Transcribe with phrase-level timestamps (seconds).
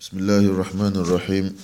[0.00, 1.56] بسم الله الرحمن الرحيم.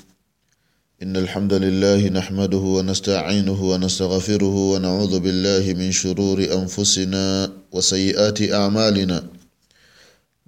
[1.03, 9.25] إن الحمد لله نحمده ونستعينه ونستغفره ونعوذ بالله من شرور أنفسنا وسيئات أعمالنا.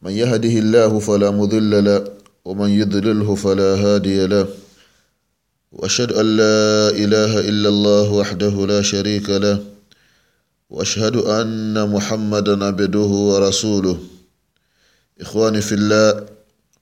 [0.04, 2.04] من يهده الله فلا مضل له
[2.44, 4.48] ومن يضلله فلا هادي له.
[5.72, 9.64] وأشهد أن لا إله إلا الله وحده لا شريك له.
[10.70, 13.96] وأشهد أن محمدا عبده ورسوله.
[15.20, 16.37] إخواني في الله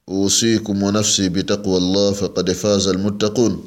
[0.07, 3.59] usikum wa nafsi bitaqwa Allah faqad faza almuttaqun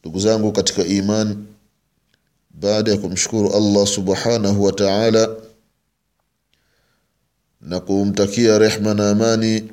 [0.00, 1.44] ndugu zangu katika iman
[2.50, 5.36] baada ya kumshukuru Allah subhanahu wa ta'ala
[7.60, 9.70] na kumtakia rehma na amani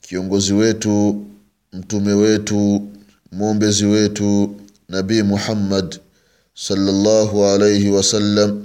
[0.00, 1.26] kiongozi wetu
[1.72, 2.88] mtume wetu
[3.32, 4.56] mwombezi wetu
[4.88, 6.00] nabii Muhammad
[6.54, 8.64] sallallahu alayhi wasallam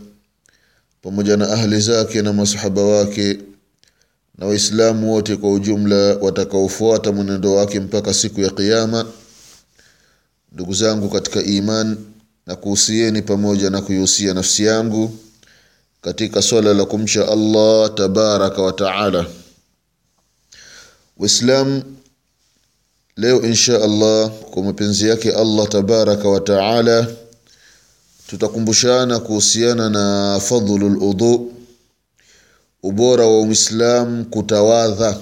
[1.01, 3.39] pamoja na ahli zake na masahaba wake
[4.37, 9.05] na waislamu wote kwa ujumla watakaofuata mwenendo wake mpaka siku ya kiyama
[10.51, 11.97] ndugu zangu katika iman
[12.45, 15.17] na kuhusieni pamoja na kuihusia nafsi yangu
[16.01, 19.25] katika swala la kumcha allah tabaraka wa taala.
[21.17, 21.83] Waislam
[23.17, 27.07] leo insha allah kwa mapenzi yake allah tabaraka wa taala
[28.27, 31.52] tutakumbushana kuhusiana na fadhlu ludhu
[32.83, 35.19] ubora wa uislamu kutawadha.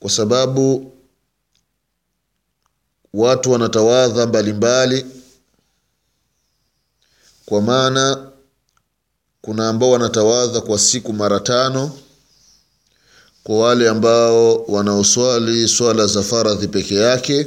[0.00, 0.92] Kwa sababu
[3.14, 5.06] watu wanatawadha mbalimbali
[7.46, 8.30] kwa maana
[9.42, 11.98] kuna ambao wanatawadha kwa siku mara tano
[13.44, 17.46] kwa wale ambao wanaoswali swala za faradhi peke yake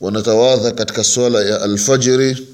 [0.00, 2.48] wanatawadha katika swala ya alfajiri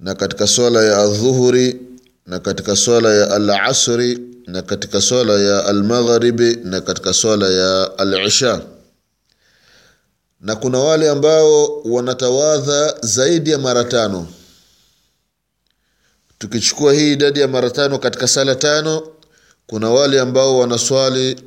[0.00, 1.80] na katika swala ya adhuhuri
[2.26, 8.60] na katika swala ya alasri na katika swala ya almaghribi na katika swala ya alisha.
[10.40, 14.26] Na kuna wale ambao wanatawadha zaidi ya mara tano.
[16.38, 19.08] Tukichukua hii idadi ya mara tano katika sala tano
[19.66, 21.40] kuna wale ambao wanaswali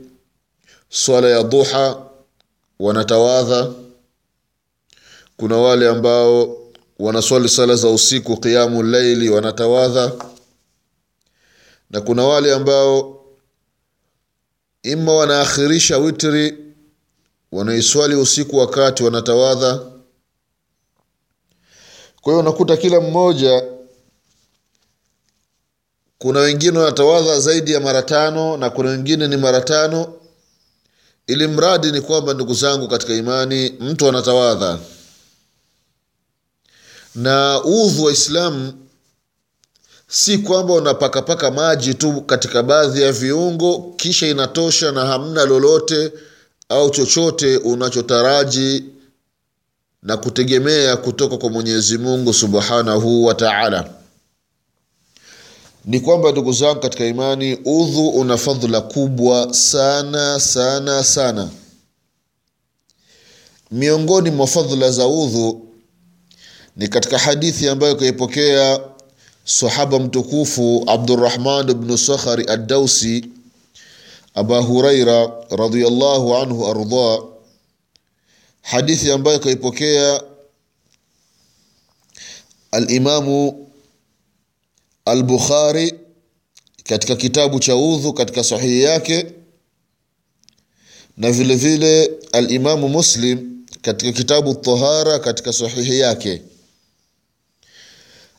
[0.89, 1.97] swala ya duha
[2.79, 3.71] wanatawadha.
[5.37, 6.57] Kuna wale ambao
[6.99, 10.11] wanaswali sala za usiku qiamu laili wanatawadha
[11.89, 13.25] na kuna wale ambao
[14.83, 16.57] ima wanaakhirisha witri
[17.51, 19.77] wanaiswali usiku wakati wanatawadha.
[22.21, 23.63] Kwa hiyo unakuta kila mmoja
[26.17, 30.13] kuna wengine wanatawadha zaidi ya mara tano na kuna wengine ni mara tano
[31.27, 34.79] ili mradi ni kwamba ndugu zangu katika imani mtu anatawadha.
[37.15, 38.84] Na udhu wa islamu
[40.15, 46.11] si kwamba unapakapaka maji tu katika baadhi ya viungo kisha inatosha na hamna lolote
[46.69, 48.83] au chochote unachotaraji
[50.03, 53.89] na kutegemea kutoka kwa mwenyezi mungu subhanahu wa taala.
[55.85, 61.49] Ni kwamba ndugu zangu katika imani udhu una fadhula kubwa sana sana sana.
[63.71, 65.65] Miongoni mwa fadhula za udhu
[66.75, 68.79] ni katika hadithi ambayo kaipokea
[69.45, 73.25] sahaba mtukufu Abdurrahman bnu sakhari addausi
[74.33, 77.23] aba huraira radhiyallahu anhu arda,
[78.61, 80.21] hadithi ambayo kaipokea
[82.71, 83.67] alimamu
[85.05, 85.93] albukhari
[86.83, 89.25] katika kitabu cha udhu katika sahihi yake
[91.17, 96.41] na vile vile alimamu muslim katika kitabu tahara katika sahihi yake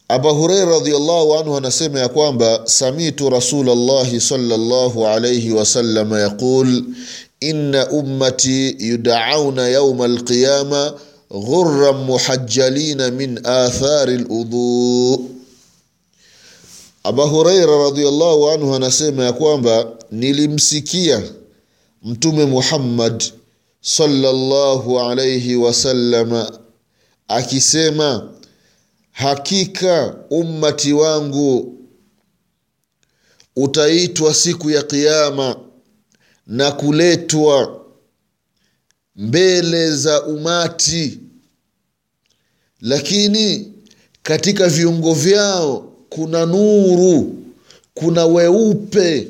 [0.09, 6.84] aba hureira radiallahu anhu anasema ya kwamba samitu rasulllahi sallallahu alaihi wasalama yaqul
[7.41, 10.94] inna ummati yudauna yauma alqiyama
[11.31, 15.31] ghuran muhajjalina min athari ludhu
[17.05, 21.23] aba hureira radiallahu anhu anasema ya kwamba nilimsikia
[22.03, 23.25] mtume muhammad
[23.81, 26.50] sallallahu alaihi wasallama
[27.29, 28.29] akisema
[29.17, 31.79] hakika ummati wangu
[33.57, 35.57] utaitwa siku ya kiama
[36.47, 37.85] na kuletwa
[39.17, 41.21] mbele za umati.
[42.81, 43.73] Lakini
[44.23, 47.43] katika viungo vyao kuna nuru
[47.95, 49.29] kuna weupe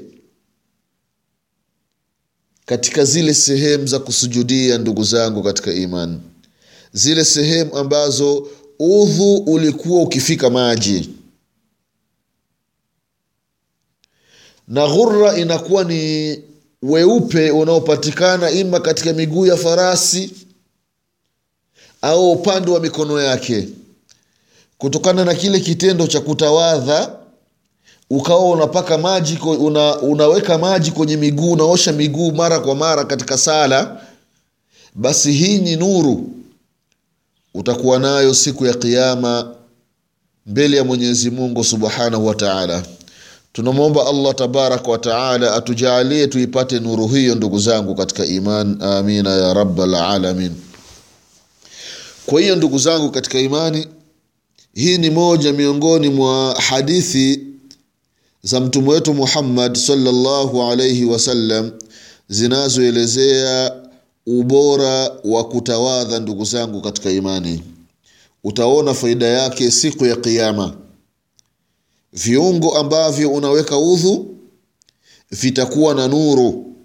[2.66, 6.20] katika zile sehemu za kusujudia ndugu zangu katika imani.
[6.92, 11.10] Zile sehemu ambazo udhu ulikuwa ukifika maji.
[14.68, 16.38] Na ghurra inakuwa ni
[16.82, 20.30] weupe unaopatikana ima katika miguu ya farasi
[22.02, 23.68] au upande wa mikono yake.
[24.78, 27.16] Kutokana na kile kitendo cha kutawadha
[28.10, 34.02] ukawa unapaka maji una, unaweka maji kwenye miguu unaosha miguu mara kwa mara katika sala
[34.94, 36.30] basi hii ni nuru
[37.56, 39.54] utakuwa nayo siku ya qiama
[40.46, 42.82] mbele ya mwenyezi mungu subhanahu wa taala.
[43.52, 48.82] Tunamwomba allah tabaraka wataala atujaalie tuipate nuru hiyo ndugu zangu katika iman.
[48.82, 50.52] Amina ya rabalalamin
[52.26, 53.86] kwa hiyo ndugu zangu katika imani
[54.74, 57.40] hii ni moja miongoni mwa hadithi
[58.42, 61.70] za mtume wetu muhammad sallallahu alaihi wasallam
[62.28, 63.72] zinazoelezea
[64.26, 67.62] ubora wa kutawadha ndugu zangu katika imani.
[68.44, 70.76] Utaona faida yake siku ya qiama
[72.12, 74.36] viungo ambavyo unaweka udhu
[75.30, 76.76] vitakuwa na nuru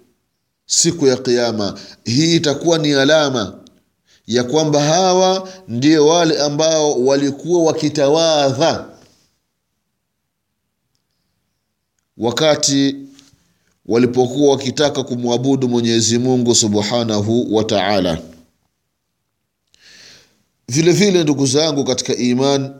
[0.66, 3.58] siku ya qiama hii itakuwa ni alama
[4.26, 8.88] ya kwamba hawa ndio wale ambao walikuwa wakitawadha
[12.16, 12.96] wakati
[13.86, 18.18] walipokuwa wakitaka kumwabudu mwenyezi mungu subhanahu wa taala.
[20.68, 22.74] Vile vile ndugu zangu katika iman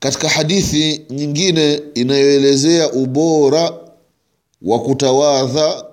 [0.00, 3.72] katika hadithi nyingine inayoelezea ubora
[4.62, 5.84] wa kutawadha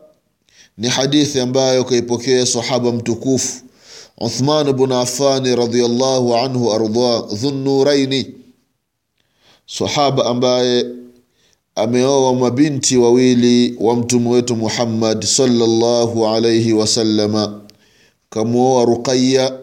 [0.77, 3.61] ni hadithi ambayo kaipokea sahaba mtukufu
[4.17, 8.33] uthman bn afani radiallahu anhu ardah dhunuraini.
[9.67, 10.85] Sahaba ambaye
[11.75, 17.61] ameoa mabinti wawili wa mtume wetu muhammad salllahu alayhi wasalama
[18.29, 19.59] kamwoa ruqaya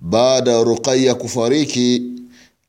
[0.00, 2.02] baada ya ruqaya kufariki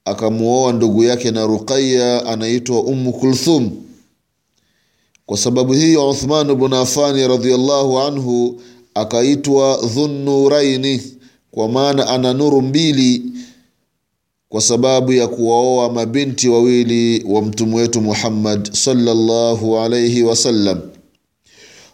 [0.06, 3.72] akamwoa ndugu yake na ruqaya anaitwa ummu kulthum.
[5.26, 8.62] Kwa sababu hiyo uthman bnu afani radiallahu anhu
[8.94, 11.02] akaitwa Dhunnuraini,
[11.52, 13.22] kwa maana ana nuru mbili
[14.50, 20.82] kwa sababu ya kuwaoa mabinti wawili wa mtume wetu muhammad sallallahu alayhi wasallam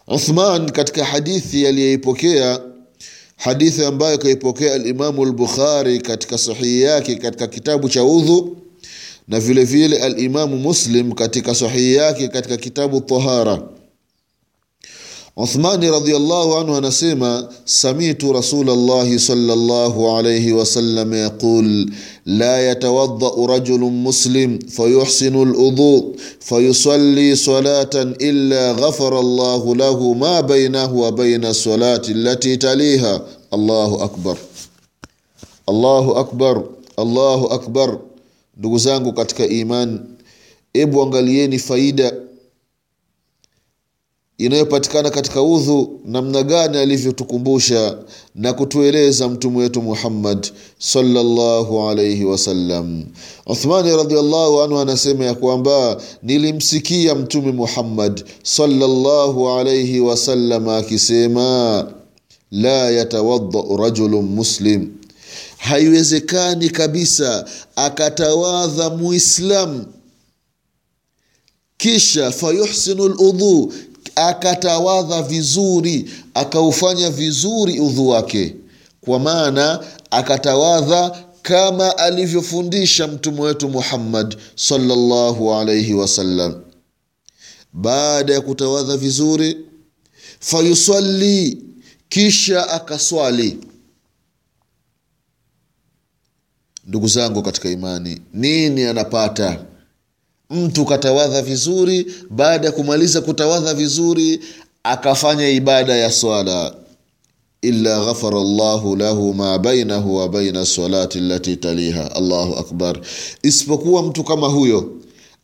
[0.08, 2.60] uthman katika hadithi aliyeipokea
[3.36, 8.56] hadithi ambayo kaipokea alimamu albukhari katika sahihi yake katika kitabu cha udhu
[9.28, 13.62] na vile vile alimamu muslim katika sahihi yake katika kitabu tahara
[15.36, 21.86] uthmani radiallahu anhu anasema samitu rasulallahi sallallahu alayhi wasallam yaqul
[22.26, 31.12] la yatawaddau rajulun muslim fayuhsinu ludhu fayusalli salatan illa ghafara allahu lahu ma bainahu wa
[31.12, 33.20] baina salati allati taliha
[33.50, 34.36] allahu akbar.
[35.66, 36.62] Allahu akbar.
[36.96, 37.98] Allahu akbar.
[38.56, 40.00] Ndugu zangu katika iman
[40.74, 42.12] ebu angalieni faida
[44.44, 47.98] inayopatikana katika udhu namna gani alivyotukumbusha
[48.34, 50.46] na kutueleza mtume wetu muhammad
[50.78, 53.04] sallallahu alaihi wasallam
[53.46, 61.86] uthmani radhiallahu anhu anasema ya kwamba nilimsikia mtume muhammad sallallahu alaihi wasallam akisema
[62.50, 64.88] la yatawadau rajulun muslim.
[65.58, 67.44] Haiwezekani kabisa
[67.76, 69.84] akatawadha muislam.
[71.76, 73.72] Kisha fayuhsinu ludhu
[74.16, 78.56] akatawadha vizuri akaufanya vizuri udhu wake.
[79.00, 86.62] Kwa maana akatawadha kama alivyofundisha mtume wetu muhammad salllahu alaihi wasallam.
[87.72, 89.56] Baada ya kutawadha vizuri
[90.40, 91.62] fayusalli
[92.08, 93.58] kisha akaswali.
[96.86, 99.64] Ndugu zangu katika imani nini anapata
[100.52, 104.40] mtu katawadha vizuri baada ya kumaliza kutawadha vizuri
[104.82, 106.74] akafanya ibada ya swala.
[107.62, 112.14] Illa ghafara llahu lahu ma bainahu wa baina salati lati taliha.
[112.14, 113.00] Allahu akbar.
[113.42, 114.92] Isipokuwa mtu kama huyo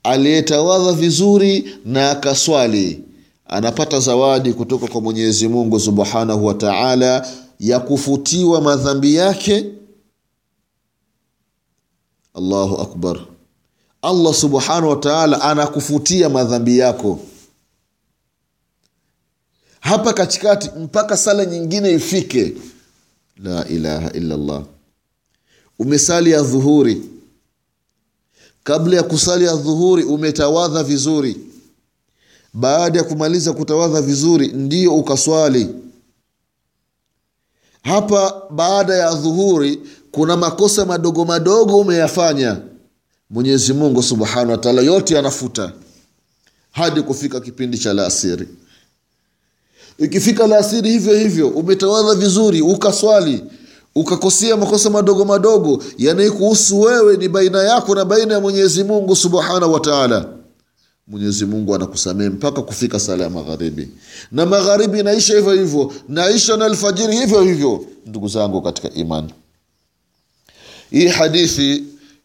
[0.03, 3.01] aliyetawadha vizuri na akaswali
[3.47, 7.29] anapata zawadi kutoka kwa mwenyezi mungu subhanahu wa taala
[7.61, 9.65] ya kufutiwa madhambi yake.
[12.35, 13.21] Allahu akbar
[14.03, 17.21] allah subhanahu wa taala anakufutia madhambi yako.
[19.81, 22.55] Hapa katikati mpaka sala nyingine ifike.
[23.37, 24.63] La ilaha illallah.
[25.79, 27.03] Umesali ya dhuhuri
[28.65, 31.37] kabla ya kusali ya dhuhuri umetawadha vizuri.
[32.55, 35.69] Baada ya kumaliza kutawadha vizuri ndiyo ukaswali.
[37.83, 39.81] Hapa baada ya dhuhuri
[40.13, 42.61] kuna makosa madogo madogo umeyafanya
[43.31, 45.73] mwenyezi mungu subhanahu wataala yote anafuta
[46.71, 48.49] hadi kufika kipindi cha laasiri.
[49.99, 53.45] Ikifika laasiri hivyo hivyo umetawadha vizuri ukaswali
[53.95, 59.73] ukakosea makosa madogo madogo yanayekuhusu wewe ni baina yako na baina ya mwenyezi mungu subhanahu
[59.73, 60.29] wa taala.
[61.07, 63.89] Mwenyezi mungu anakusamehe mpaka kufika sala ya magharibi.
[64.33, 69.35] Na magharibi naisha hivyo hivyo naisha na alfajiri hivyo hivyo ndugu zangu katika imani.
[70.91, 71.85] Hii hadithi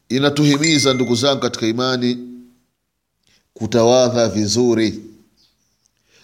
[0.10, 2.18] inatuhimiza ndugu zangu katika imani
[3.54, 5.00] kutawadha vizuri.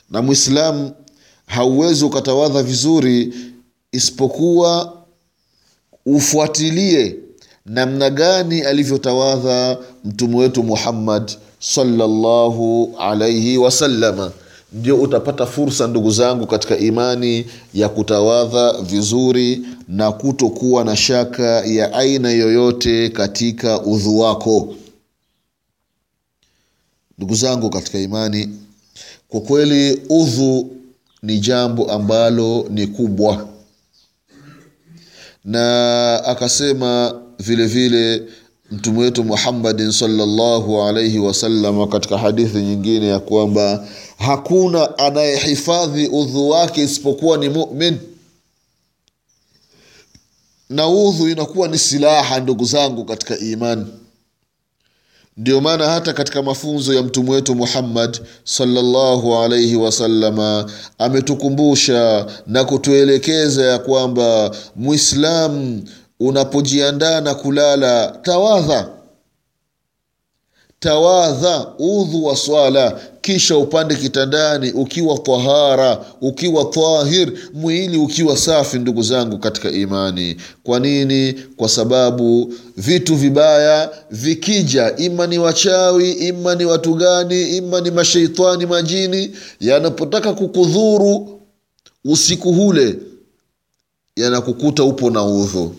[0.09, 0.91] Na mwislamu
[1.45, 3.33] hauwezi ukatawadha vizuri
[3.91, 4.98] isipokuwa
[6.05, 7.15] ufuatilie
[7.65, 14.31] namna gani alivyotawadha mtume wetu muhammad salllahu alaihi wasalama
[14.74, 21.93] ndio utapata fursa ndugu zangu katika imani ya kutawadha vizuri na kutokuwa na shaka ya
[21.93, 24.75] aina yoyote katika udhu wako.
[27.17, 28.50] Ndugu zangu katika imani
[29.29, 30.72] kwa kweli udhu
[31.24, 33.50] ni jambo ambalo ni kubwa.
[35.46, 38.24] Na akasema vile vile
[38.72, 46.84] mtume wetu muhammadin salllahu alaihi wasallam katika hadithi nyingine ya kwamba hakuna anayehifadhi udhu wake
[46.84, 47.98] isipokuwa ni mumin
[50.69, 53.85] na udhu inakuwa ni silaha ndugu zangu katika imani.
[55.38, 63.63] Ndio maana hata katika mafunzo ya mtume wetu muhammad salllahu alaihi wasalama ametukumbusha na kutuelekeza
[63.65, 65.83] ya kwamba mwislamu
[66.19, 68.89] unapojiandaa na kulala tawadha
[70.79, 72.99] tawadha udhu wa swala
[73.33, 80.36] kisha upande kitandani ukiwa tahara ukiwa tahir mwili ukiwa safi ndugu zangu katika imani.
[80.63, 81.33] Kwa nini?
[81.33, 88.65] Kwa sababu vitu vibaya vikija ima ni wachawi ima ni watu gani ima ni masheitani
[88.65, 91.41] majini yanapotaka kukudhuru
[92.05, 92.95] usiku hule
[94.15, 95.75] yanakukuta upo na udhu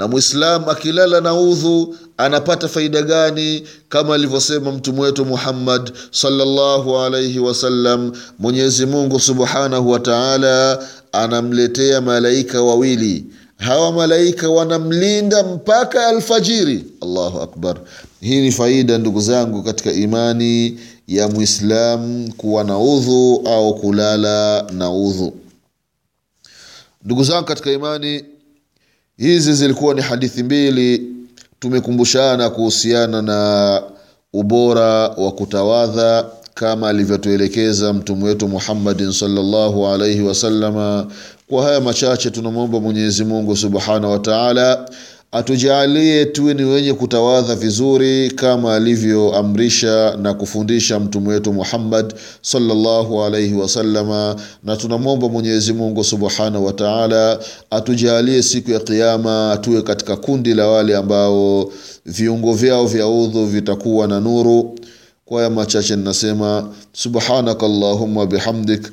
[0.00, 3.62] na mwislamu akilala na udhu anapata faida gani?
[3.88, 12.62] Kama alivyosema mtume wetu muhammad salllahu alaihi wasallam mwenyezi mungu subhanahu wa taala anamletea malaika
[12.62, 13.24] wawili.
[13.58, 16.84] Hawa malaika wanamlinda mpaka alfajiri.
[17.02, 17.76] Allahu akbar.
[18.20, 20.78] Hii ni faida ndugu zangu katika imani
[21.08, 25.32] ya mwislamu kuwa na udhu au kulala na udhu.
[27.04, 28.24] Ndugu zangu katika imani
[29.20, 31.06] hizi zilikuwa ni hadithi mbili.
[31.58, 33.82] Tumekumbushana kuhusiana na
[34.32, 41.06] ubora wa kutawadha kama alivyotuelekeza mtume wetu muhammadin salllahu alaihi wasalama
[41.48, 44.88] kwa haya machache tunamwomba mwenyezi mungu subhanahu wataala
[45.32, 53.54] atujaalie tuwe ni wenye kutawadha vizuri kama alivyoamrisha na kufundisha mtume wetu muhammad salllahu alaihi
[53.54, 57.38] wasalama na tunamwomba mwenyezi mungu subhanahu wataala
[57.70, 61.72] atujaalie siku ya Kiyama tuwe katika kundi la wale ambao
[62.06, 64.74] viungo vyao vya udhu vitakuwa na nuru.
[65.24, 68.92] Kwa haya machache ninasema subhanaka allahumma bihamdik